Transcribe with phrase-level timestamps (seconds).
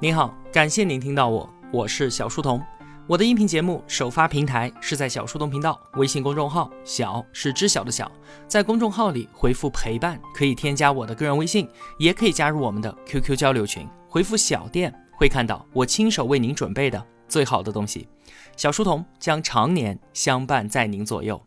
[0.00, 2.60] 您好，感谢您听到我，我是小书童。
[3.06, 8.10] 我的音频节目首发平台是在小书童频道微信公众号，小是知晓的小，
[8.48, 18.08] 在公众号里回复陪伴，可以添加我的个人微信，也可以加入我们的 QQ 交流群，回复小店会看到我亲手为您准备的最好的东西。
[18.56, 21.40] 小书童将常年相伴在您左右。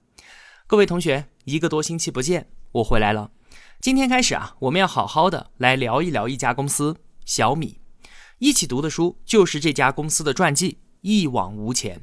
[0.66, 3.30] 各位同学，一个多星期不见，我回来了。
[3.82, 6.96] 今天开始啊，我们要好好的来聊一聊一家公司——
[7.26, 7.82] 小米。
[8.40, 11.98] 一起读的书就是这家公司的传记《一往无前》。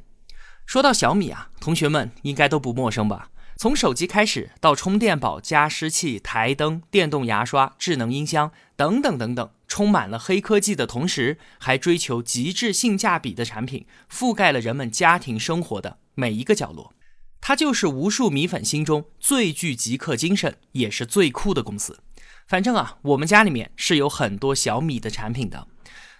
[0.65, 3.29] 说到小米啊，同学们应该都不陌生吧？
[3.55, 16.93] 从手机开始，到充电宝、加湿器、台灯、电动牙刷、智能音箱等等等等，充满了黑科技的同时，还追求极致性价比的产品，覆盖了人们家庭生活的每一个角落。
[17.39, 21.99] 它就是无数米粉心中最具极客精神，也是最酷的公司。
[22.45, 25.69] 反正啊，我们家里面是有很多小米的产品的。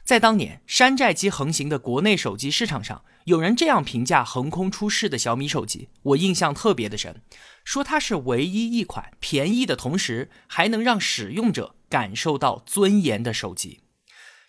[0.05, 7.23] 在当年山寨机横行的国内手机市场上，有人这样评价横空出世的小米手机，我印象特别的深，
[7.63, 13.79] 说它是唯一一款便宜的同时还能让使用者感受到尊严的手机。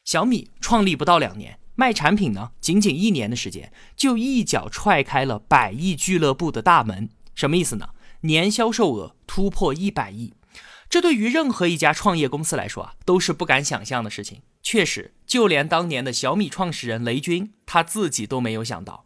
[0.05, 7.09] 小米创立不到两年，卖产品呢，仅仅一年的时间就一脚踹开了百亿俱乐部的大门。
[7.35, 7.89] 什么意思呢？
[8.21, 10.35] 年销售额突破一百亿，
[10.91, 14.43] 这对于任何一家创业公司来说啊，都是不敢想象的事情。
[14.63, 19.05] 确实，就连当年的小米创始人雷军他自己都没有想到，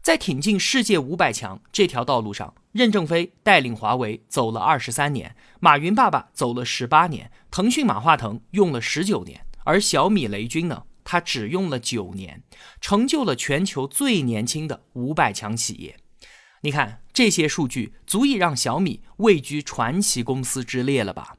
[0.00, 12.44] 在挺进世界五百强这条道路上，任正非带领华为走了二十三年，马云爸爸走了十八年，腾讯马化腾用了十九年，而小米雷军呢，他只用了九年，
[12.80, 15.96] 成就了全球最年轻的五百强企业。
[16.60, 21.34] 你看这些数据，足以让小米位居传奇公司之列了吧？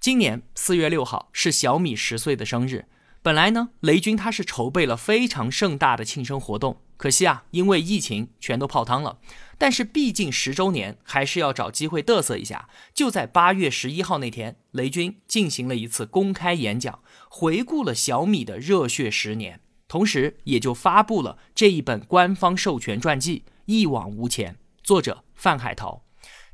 [0.00, 2.86] 今年四月六号是小米十岁的生日。
[3.20, 9.18] 本来呢，雷军他是筹备了非常盛大的庆生活动，可惜啊，因为疫情全都泡汤了。
[9.58, 12.68] 但是毕竟十周年，还是要找机会嘚瑟一下。
[12.94, 24.54] 就在八月十一号那天，雷军进行了一次公开演讲，回顾了小米的热血十年，同时也就发布了这一本官方授权传记《一往无前》，
[24.84, 26.04] 作者范海涛。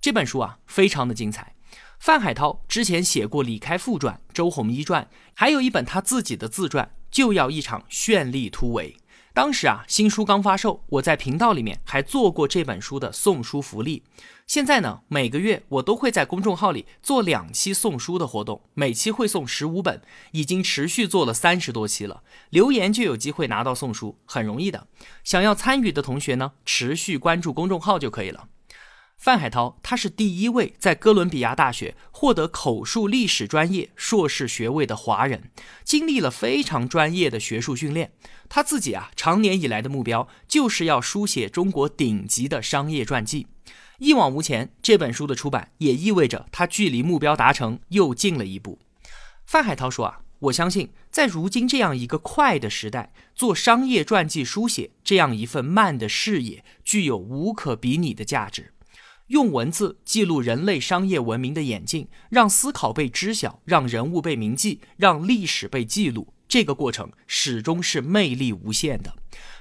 [0.00, 1.53] 这本书啊，非常的精彩。
[2.04, 8.94] 范海涛之前写过李开复传、周鸿祎传，还有一本他自己的自传，就要一场绚丽突围。
[9.32, 14.02] 当时啊，新书刚发售，我在频道里面还做过这本书的送书福利。
[14.46, 22.22] 现在呢，每个月我都会在公众号里做两期送书的活动，每期会送十五本，已经持续做了三十多期了。
[22.50, 24.88] 留言就有机会拿到送书，很容易的。
[25.24, 28.48] 想要参与的同学呢，持续关注公众号就可以了。
[29.24, 35.50] 范海涛，他是第一位在哥伦比亚大学获得口述历史专业硕士学位的华人，
[35.82, 38.12] 经历了非常专业的学术训练。
[38.50, 43.46] 他自己啊，长年以来的目标就是要书写中国顶级的商业传记。
[43.98, 48.78] 一往无前这本书的出版，也意味着他距离目标达成又近了一步。
[49.46, 58.73] 范海涛说啊，我相信在如今这样一个快的时代，做商业传记书写这样一份慢的事业，具有无可比拟的价值。
[59.28, 69.16] 用文字记录人类商业文明的演进，让思考被知晓，让人物被铭记，让历史被记录，这个过程始终是魅力无限的。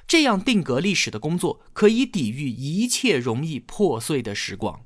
[0.06, 4.82] 这样定格历史的工作，可以抵御一切容易破碎的时光。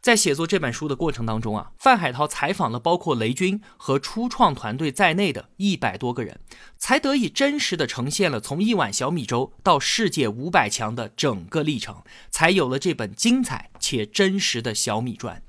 [0.00, 6.40] 在写作这本书的过程当中啊，范海涛采访了包括雷军和初创团队在内的一百多个人，
[6.78, 15.42] 才得以真实的呈现了从一碗小米粥到世界五百强的整个历程，才有了这本精彩且真实的小米传。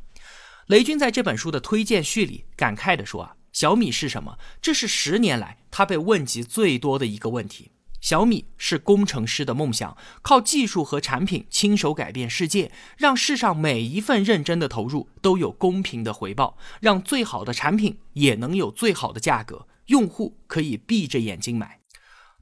[0.67, 4.37] 雷军在这本书的推荐序里感慨地说啊，小米是什么？
[4.61, 7.70] 这是十年来他被问及最多的一个问题。
[8.01, 21.79] 小米是工程师的梦想，靠技术和产品亲手改变世界，让世上每一份认真的投入都有公平的回报，让最好的产品也能有最好的价格，用户可以闭着眼睛买。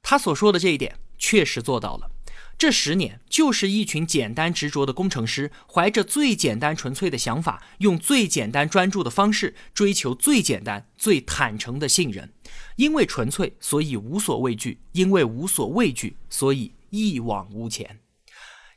[0.01, 2.09] 他所说的这一点确实做到了。
[2.57, 12.33] 这十年就是一群简单执着的工程师，怀着最简单纯粹的想法，用最简单专注的方式，追求最简单最坦诚的信任。
[12.79, 17.99] 因为纯粹，所以无所畏惧；因为无所畏惧，所以一往无前。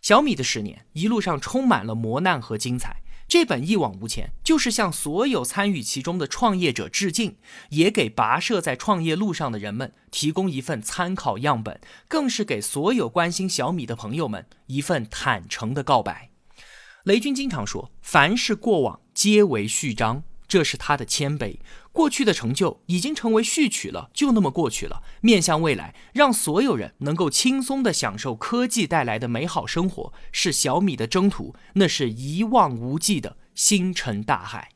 [0.00, 2.96] 小米的十年一路上充满了磨难和精彩。
[3.28, 7.37] 这本《一往无前》就是向所有参与其中的创业者致敬，
[7.70, 16.31] 也给跋涉在创业路上的人们提供一份参考样本，更是给所有关心小米的朋友们一份坦诚的告白。
[17.04, 21.56] 雷军经常说：“凡是过往，皆为序章。”这是他的谦卑。
[21.93, 25.02] 过去的成就已经成为序曲了，就那么过去了。
[25.22, 34.69] 面向未来，让所有人能够轻松地享受科技带来的美好生活，是小米的征途，那是一望无际的星辰大海。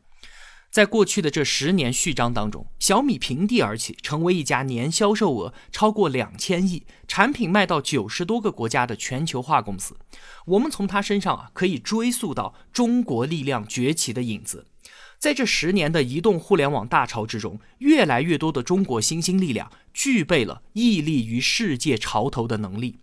[0.70, 9.98] 在过去的这十年序章当中，小米平地而起，成为一家年销售额超过两千亿、产品卖到九十多个国家的全球化公司。
[10.46, 14.68] 我们从他身上啊，可以追溯到中国力量崛起的影子。
[15.18, 22.98] 在这十年的移动互联网大潮之中，越来越多的中国新兴力量具备了屹立于世界潮头的能力。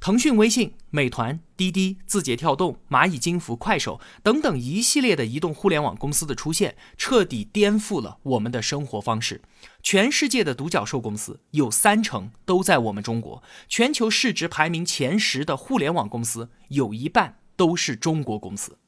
[0.00, 9.42] 腾讯、微信、美团、滴滴、字节跳动、蚂蚁金服、快手等等一系列的移动互联网公司的出现，彻底颠覆了我们的生活方式。
[9.80, 18.78] 全世界的独角兽公司有三成都在我们中国，全球市值排名前十的互联网公司有一半都是中国公司。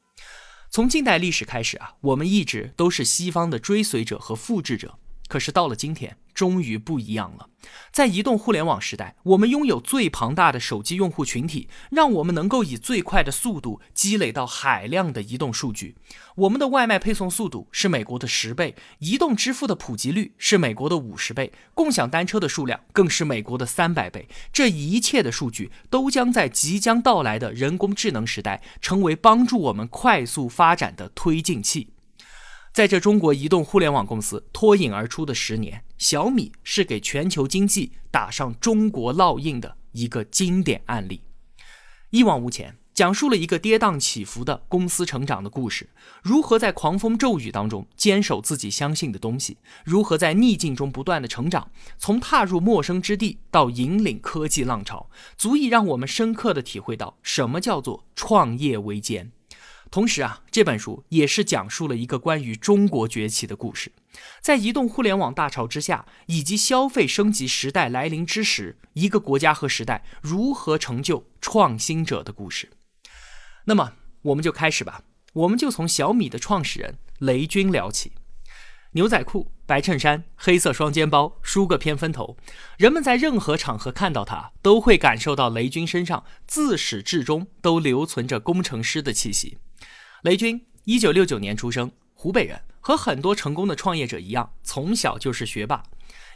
[0.75, 4.99] 从近代历史开始啊，我们一直都是西方的追随者和复制者。
[5.27, 7.49] 可是到了今天，终于不一样了。
[7.91, 15.95] 在移动互联网时代，我们拥有最庞大的手机用户群体，让我们能够以最快的速度积累到海量的移动数据。
[16.35, 24.27] 我们的外卖配送速度是美国的十倍，移动支付的普及率是美国的五十倍，共享单车的数量更是美国的三百倍。
[24.53, 31.94] 这一切的数据都将在即将到来的人工智能时代，成为帮助我们快速发展的推进器。
[32.75, 41.21] 在这中国移动互联网公司脱颖而出的十年，小米是给全球经济打上中国烙印的一个经典案例。
[42.09, 45.89] 一往无前，讲述了一个跌宕起伏的公司成长的故事，
[46.21, 49.55] 如何在狂风骤雨当中坚守自己相信的东西，
[49.85, 59.31] 如何在逆境中不断的成长，从踏入陌生之地到引领科技浪潮，足以让我们深刻的体会到什么叫做创业维艰。
[59.95, 63.93] 同时啊，这本书也是讲述了一个关于中国崛起的故事，
[64.41, 72.71] 在移动互联网大潮之下，以及消费升级时代来临之时，一个国家和时代如何成就创新者的故事。
[73.67, 73.93] 那么，
[74.23, 75.03] 我们就开始吧。
[75.31, 78.11] 我们就从小米的创始人雷军聊起。
[78.91, 82.35] 牛仔裤、白衬衫、黑色双肩包，梳个偏分头，
[82.77, 89.57] 人们在任何场合看到他，都会感受到雷军身上自始至终都留存着工程师的气息。
[90.25, 95.83] 雷军一九六九年出生，湖北人，和很多成功的创业者一样，从小就是学霸。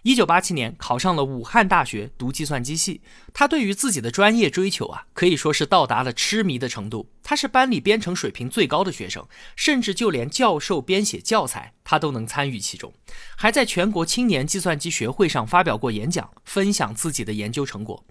[0.03, 3.01] 一九八七年考上了武汉大学读计算机系，
[3.33, 7.09] 他对于自己的专业追求啊，可以说是到达了痴迷的程度。
[7.23, 12.93] 他是班里编程水平最高的学生，甚至就连教授编写教材，他都能参与其中，
[13.35, 18.05] 还在全国青年计算机学会上发表过演讲，分享自己的研究成果。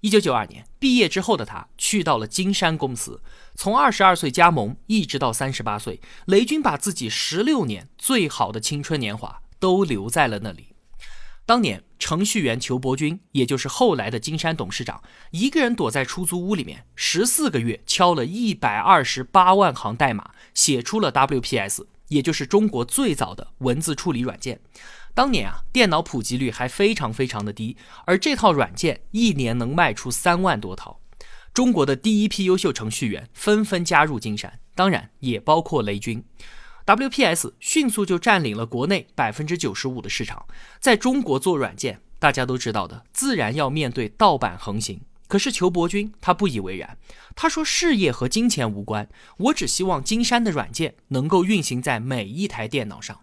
[0.00, 3.22] 一九九二年毕业之后的他去到了金山公司，
[3.54, 10.68] 从二十二岁加盟一直到三十八岁，雷军把自己十六年最好的青春年华都留在了那里。
[11.44, 15.02] 当年程序员裘伯君，也就是后来的金山董事长，
[15.32, 24.60] 一个人躲在出租屋里面，十四个月敲了一百二十八万行代码，写出了 WPS，也就是中国最早的文字处理软件。
[25.14, 27.76] 当年啊，电脑普及率还非常非常的低，
[28.06, 31.00] 而这套软件一年能卖出三万多套。
[31.52, 36.24] 中国的第一批优秀程序员纷纷加入金山，当然也包括雷军。
[36.86, 40.46] WPS 迅速就占领了国内百分之九十五的市场。
[40.80, 45.00] 在中国做软件，大家都知道的，自然要面对盗版横行。
[45.28, 46.98] 可是裘伯君他不以为然，
[47.36, 53.20] 他说：“事业和金钱无关，我只希望金山的软件能够运行在每一台电脑上。”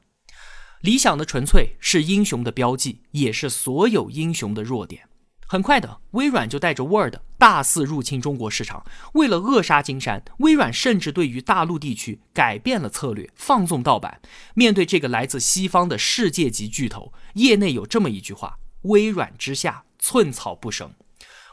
[0.82, 5.08] 理想的纯粹是英雄的标记，也是所有英雄的弱点。
[5.50, 8.86] 很快的，微软就带着 Word 大肆入侵中国市场。
[9.14, 14.20] 为了扼杀金山，微软甚至对于大陆地区改变了策略，放纵盗版。
[14.56, 20.92] 面对这个来自西方的世界级巨头，业内有这么一句话：“微软之下，寸草不生。”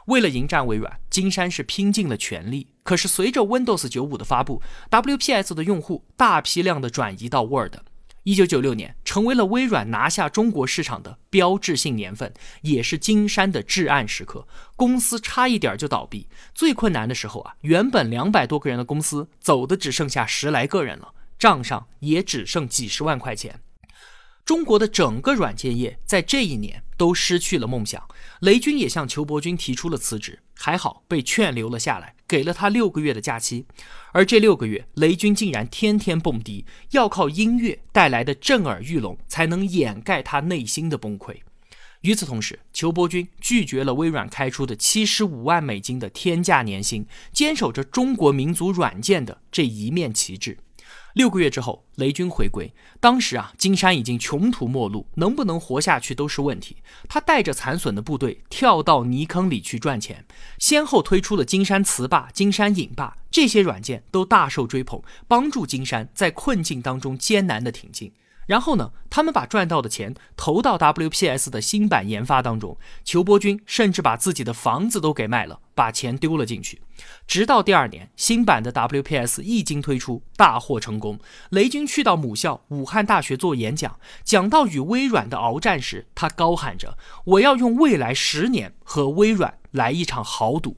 [0.07, 2.67] 为了迎战微软，金山是拼尽了全力。
[2.83, 7.75] 可是随着 Windows 九五的发布，WPS 的用户大批量的转移到 Word。
[8.25, 14.47] 一九九六年，成为了微软拿下中国市场的标志性年份，也是金山的至暗时刻。
[14.75, 23.61] 公司差一点就倒闭，最困难的时候啊，原本两百多个人的公司，走的只剩下十来个人了，账上也只剩几十万块钱。
[24.43, 28.07] 中国的整个软件业在这一年都失去了梦想，
[28.39, 33.65] 雷军也向裘伯君提出了辞职，还好被劝留了下来，给了他六个月的假期。
[34.13, 41.35] 而这六个月，雷军竟然天天蹦迪，要靠音乐带来的震耳欲聋才能掩盖他内心的崩溃。
[42.01, 50.57] 与此同时，裘伯君拒绝了微软开出的七十五万美金的天价年薪，坚守着中国民族软件的这一面旗帜。
[51.15, 52.73] 六个月之后，雷军回归。
[52.99, 56.75] 当时啊，金山已经穷途末路，能不能活下去都是问题。
[57.07, 60.25] 他带着残损的部队跳到泥坑里去赚钱，
[60.59, 68.11] 先后推出了金山词霸、金山影霸这些软件，都大受追捧，帮助金山在困境当中艰难的挺进。
[68.45, 72.77] 然后呢，他们把赚到的钱投到 WPS 的新版研发当中。
[73.03, 76.81] 裘伯军甚至把自己的房子都给卖了，把钱丢了进去。
[77.25, 81.19] 直到第二年，新版的 WPS 一经推出，大获成功。
[81.49, 90.77] 雷军去到母校武汉大学做演讲，讲到与微软的鏖战时，他高喊着：“我要用未来十年和微软来一场豪赌。”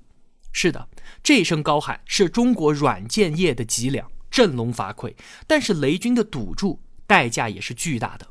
[0.53, 0.88] 是的，
[1.21, 5.13] 这一声高喊是中国软件业的脊梁，振聋发聩。
[5.45, 6.79] 但是雷军的赌注。
[7.07, 8.27] 代价也是巨大的。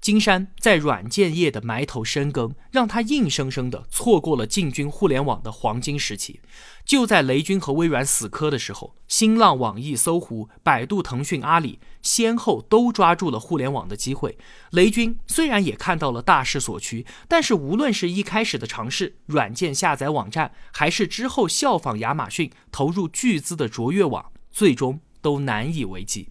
[0.00, 6.40] 金山在软件业的埋头深耕，让他硬生生的错过了进军互联网的黄金时期。
[6.84, 14.36] 就在雷军和微软死磕的时候，新浪、网易、搜狐、百度、腾讯、阿里先后都抓住了互联网的机会。
[14.72, 26.30] 雷军虽然也看到了大势所趋，但是无论是一开始的尝试软件下载网站，还是之后效仿亚马逊投入巨资的卓越网，最终都难以为继。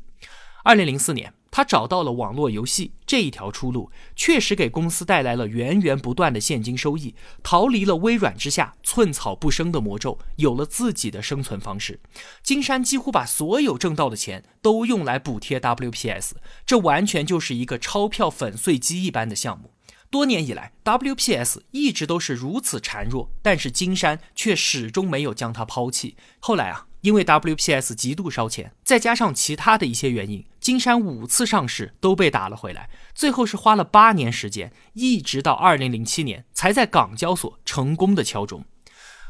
[0.66, 1.34] 二零零四年。
[1.52, 12.00] 他找到了网络游戏这一条出路，确实给公司带来了源源不断的现金收益，逃离了微软之下寸草不生的魔咒，有了自己的生存方式。
[12.42, 16.32] 金山几乎把所有挣到的钱都用来补贴 WPS，
[16.66, 19.72] 这完全就是一个钞票粉碎机一般的项目。
[20.10, 26.16] 多年以来，WPS 一直都是如此孱弱，但是金山却始终没有将它抛弃。
[26.40, 26.88] 后来啊。
[27.02, 38.64] 因为 WPS 极度烧钱，再加上其他的一些原因，金山五次上市都被打了回来，最后是花了八年时间，一直到二零零七年才在港交所成功的敲钟，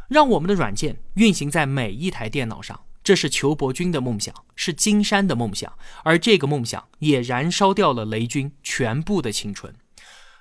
[0.09, 2.81] 让我们的软件运行在每一台电脑上。
[3.01, 5.73] 这是裘伯军的梦想，是金山的梦想，
[6.03, 9.73] 而这个梦想也燃烧掉了雷军全部的青春。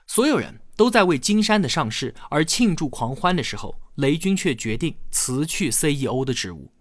[0.09, 6.73] 所有人都在为金山的上市而庆祝狂欢的时候，雷军却决定辞去 CEO 的职务。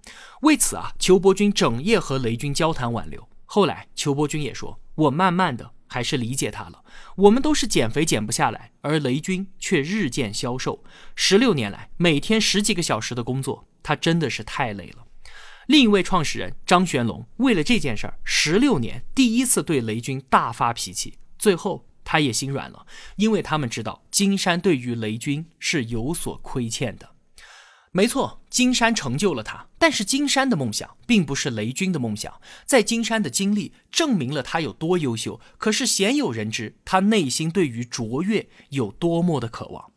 [0.41, 3.28] 为此啊，裘伯军整夜和雷军交谈挽留。
[3.51, 6.83] 后来，邱伯军也说：“我慢慢的还是理解他了。
[7.15, 10.83] 我们都是减肥减不下来，而雷军却日渐消瘦。
[11.15, 15.07] 十六年来，每天十几个小时的工作，他真的是太累了。”
[15.65, 27.15] 另一位创始人张玄龙为了这件事儿，十六年第一次对雷军大发脾气，最后他也心软了，因为他们知道金山对于雷军是有所亏欠的。
[27.91, 32.39] 没错，金山成就了他，但是金山的梦想并不是雷军的梦想。
[32.65, 39.91] 在金山的经历证明了他有多优秀，可是鲜有人知他内心对于卓越有多么的渴望。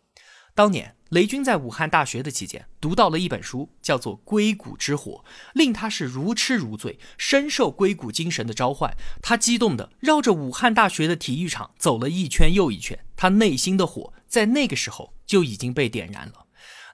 [0.55, 5.23] 当年雷军在武汉大学的期间，读到了一本书，叫做《硅谷之火》，
[5.53, 8.95] 令他是如痴如醉，深受硅谷精神的召唤。
[9.21, 16.42] 他激动地绕着武汉大学的体育场走了一圈又一圈，他内心的火在那个时候就已经被点燃了。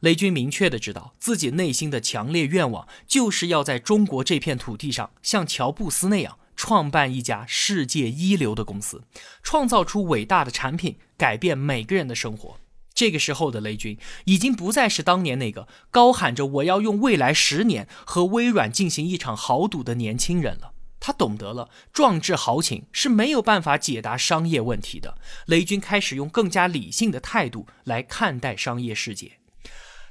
[0.01, 9.05] 雷军明确的知道自己内心的强烈愿望，就是要在中国这片土地上，像乔布斯那样创办一家世界一流的公司，
[9.43, 12.59] 创造出伟大的产品，改变每个人的生活。
[12.95, 20.73] 这个时候的雷军，已经不再是当年那个高喊着我要用未来十年和微软进行一场豪赌的年轻人了。
[20.99, 25.17] 他懂得了壮志豪情是没有办法解答商业问题的。
[25.47, 29.39] 雷军开始用更加理性的态度来看待商业世界。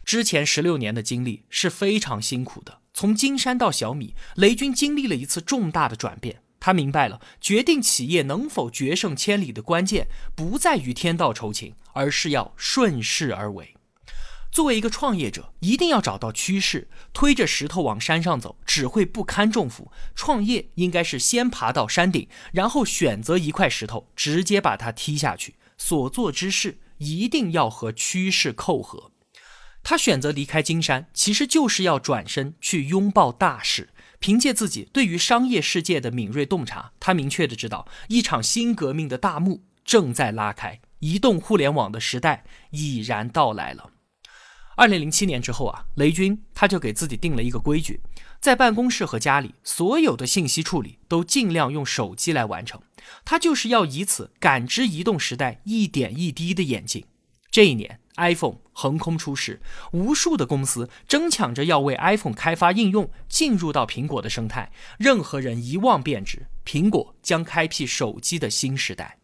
[0.08, 2.80] 之前十六年的经历是非常辛苦的。
[2.94, 6.42] 从金山到小米，雷军经历了一次重大的转变。
[6.62, 13.76] 他明白了，决定企业能否决胜千里的关键，不在于天道酬勤，而是要顺势而为。
[14.50, 16.88] 作为一个创业者，一定要找到趋势。
[17.12, 19.92] 推着石头往山上走，只会不堪重负。
[20.16, 25.56] 创业应该是先爬到山顶，然后选择一块石头，直接把它踢下去。
[25.78, 29.12] 所做之事一定要和趋势扣合。
[29.89, 33.88] 他选择离开金山，其实就是要转身去拥抱大势。
[34.20, 43.91] 凭借自己对于商业世界的敏锐洞察，他明确的知道一场新革命的大幕正在拉开，移动互联网的时代已然到来了。
[44.75, 48.01] 二零零七年之后啊，雷军他就给自己定了一个规矩，
[48.41, 52.82] 在办公室和家里所有的信息处理都尽量用手机来完成，
[53.24, 57.06] 他就是要以此感知移动时代一点一滴的演进。
[57.50, 58.01] 这一年。
[58.18, 64.72] iPhone 横空出世，无数的公司争抢着要为 iPhone 开发应用，进入到苹果的生态。
[65.00, 69.18] 任何人一望便知，苹果将开辟手机的新时代。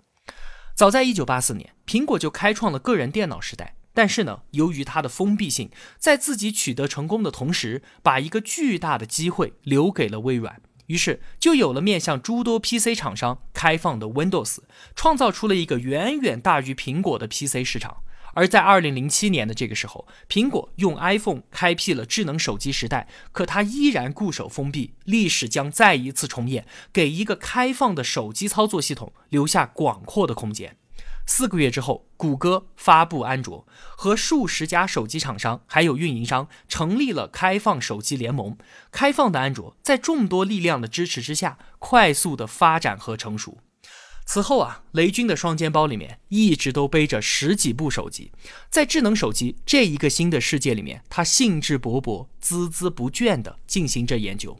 [0.76, 3.76] 早在1984年，苹果就开创了个人电脑时代。
[3.96, 5.70] 但是呢，由于它的封闭性，
[6.00, 10.60] 在自己取得成功的同时，把一个巨大的机会留给了微软。
[10.88, 14.58] 于是就有了面向诸多 PC 厂商开放的 Windows，
[14.96, 17.98] 创造出了一个远远大于苹果的 PC 市场。
[18.34, 24.94] 而在二零零七年的这个时候，苹果用 iPhone 开辟了智能手机时代，可它依然固守封闭。
[25.06, 30.78] 历史将再一次重演，给一个开放的手机操作系统留下广阔的空间。
[31.25, 38.58] 四个月之后，谷歌发布安卓，和数十家手机厂商还有运营商成立了开放手机联盟。
[38.92, 43.60] 开放的安卓在众多力量的支持之下，快速的发展和成熟。
[44.25, 48.32] 此后啊，雷军的双肩包里面一直都背着十几部手机，
[48.70, 54.58] 在智能手机这一个新的世界里面，他兴致勃勃、孜孜不倦地进行着研究。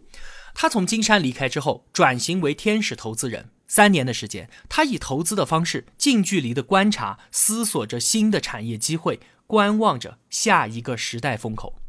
[0.53, 3.50] 他从金山离开之后，转型为天使投资人。
[3.65, 11.79] 三年的时间，他以投资的方式近距离的观察、思索着新的产业机会，观望着下一个时代风口。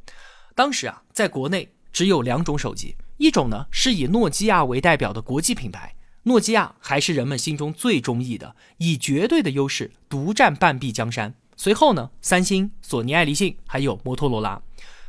[0.54, 11.34] 当时啊，在国内只有两种手机，一种呢是以诺基亚为代表的国际品牌，诺基亚还是人们心中最中意的，以绝对的优势独占半壁江山。
[11.56, 14.60] 随后呢，三星、索尼、爱立信还有摩托罗拉。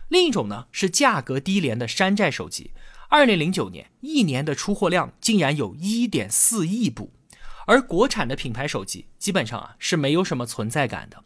[0.10, 2.72] 另一种呢是价格低廉的山寨手机。
[3.08, 7.14] 二零零九年一年的出货量竟然有一点四亿部，
[7.66, 11.24] 而国产的品牌手机基本上啊是没有什么存在感的。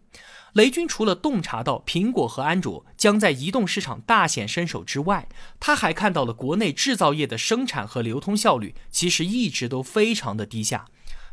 [0.54, 5.28] 雷军除了洞察到苹果和安卓将在移动市场大显身手之外，
[5.60, 10.86] 他还看到了国内制造业的生产和流通效率其实一直都非常的低下。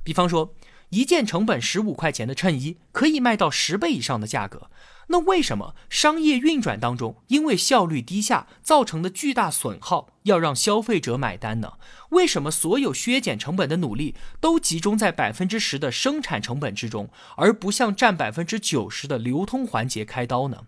[0.05, 0.55] 比方说，
[0.91, 4.71] 一件成本十五块钱的衬衣可以卖到十倍以上的价格。
[5.09, 11.75] 那为什么商业运转当中，因为效率低下造成的巨大损耗要让消费者买单呢？
[12.11, 20.63] 为什么所有削减成本的努力都集中在百分之十的生产成本之中，而不向占百分之九十的流通环节开刀呢？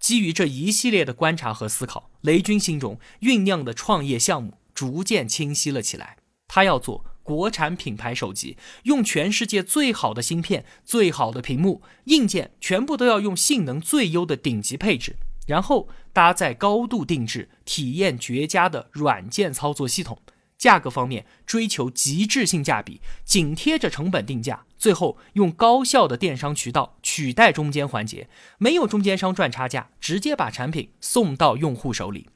[0.00, 6.16] 基于这一系列的观察和思考，雷军心中酝酿的创业项目逐渐清晰了起来。
[6.48, 7.04] 他要做。
[7.24, 15.16] 国产品牌手机用全世界最好的芯片、最好的屏幕、硬件，全部都要用性能最优的顶级配置，
[15.48, 20.20] 然后搭载高度定制、体验绝佳的软件操作系统。
[20.56, 24.64] 价格方面追求极致性价比，紧贴着成本定价。
[24.78, 32.28] 最后用高效的电商渠道取代中间环节，没有中间商赚差价，直接把产品送到用户手里。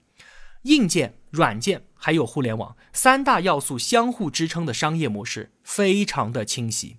[0.69, 6.99] 硬件、软件还有互联网三大要素相互支撑的商业模式非常的清晰，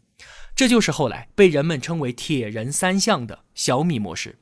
[0.55, 4.39] 这就是后来被人们称为“铁人三项”的小米模式。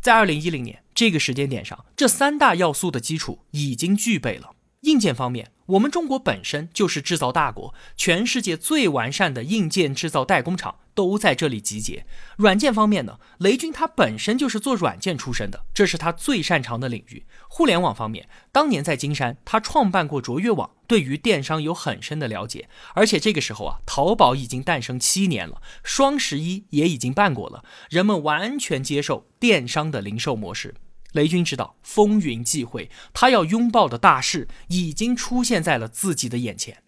[0.00, 4.54] 在二零一零年这个时间点上，这三大要素的基础已经具备了。
[4.80, 12.06] 硬件方面，我们中国本身就是制造大国，全世界最完善的硬件制造代工厂都在这里集结。
[12.36, 17.24] 软件方面呢，雷军他本身就是做软件出身的，这是他最擅长的领域。
[17.48, 22.68] 互联网方面，当年在金山，他创办过卓越网，对于电商有很深的了解。
[22.94, 30.74] 而且这个时候啊，淘宝已经诞生七年了，双十一也已经办过了，人们完全接受电商的零售模式。
[31.12, 36.83] 雷军知道风云际会，他要拥抱的大势已经出现在了自己的眼前。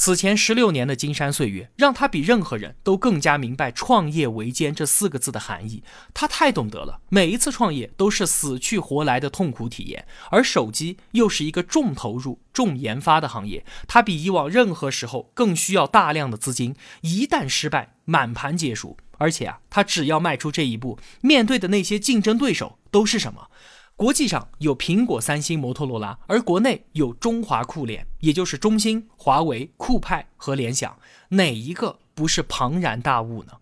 [0.00, 5.82] 此前十六年的金山岁月，让他比任何人都更加明白“创业维艰”这四个字的含义。
[6.14, 16.76] 他太懂得了，每一次创业都是死去活来的痛苦体验，而手机又是一个重投入、重研发的行业，他比以往任何时候更需要大量的资金。
[17.00, 18.96] 一旦失败，满盘皆输。
[19.20, 23.48] 而且啊，他只要迈出这一步，面对的那些竞争对手都是什么？
[23.98, 30.96] 国际上有苹果、三星、摩托罗拉，而国内有中华酷联，也就是中兴、华为、酷派和联想，
[31.30, 33.54] 哪一个不是庞然大物呢？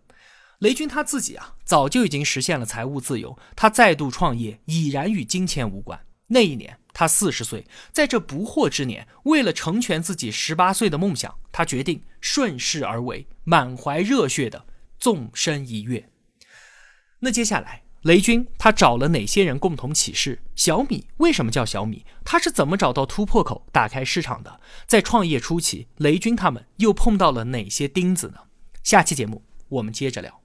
[0.58, 5.98] 雷军他自己啊，早就已经实现了财务自由，他再度创业已然与金钱无关。
[6.26, 14.66] 那一年他四十岁，在这不惑之年，为了成全自己十八岁的梦想，他决定顺势而为，满怀热血的。
[14.98, 16.10] 纵身一跃，
[17.20, 20.40] 那接下来雷军他找了哪些人共同起事？
[20.54, 22.04] 小米为什么叫小米？
[22.24, 24.60] 他是怎么找到突破口、打开市场的？
[24.86, 28.34] 在创业初期，雷军他们又碰到了哪些钉子呢？
[28.84, 30.40] 下期节目我们接着聊。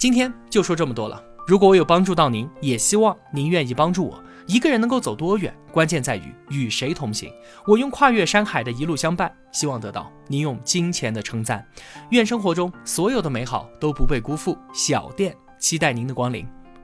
[0.00, 1.22] 今天就说这么多了。
[1.46, 4.24] 如果我有帮助到您，也希望您愿意帮助我。
[4.48, 7.32] 一个人能够走多远，关键在于与谁同行。
[7.68, 11.64] 我用跨越山海的一路相伴，希望得到您用金钱的称赞。
[12.10, 14.58] 愿生活中所有的美好都不被辜负。
[14.74, 16.44] 小店期待您的光临。